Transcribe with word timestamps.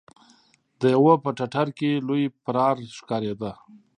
د 0.79 0.81
يوه 0.95 1.13
په 1.23 1.29
ټټر 1.37 1.67
کې 1.77 1.91
لوی 2.07 2.23
پرار 2.43 2.75
ښکارېده. 2.97 3.51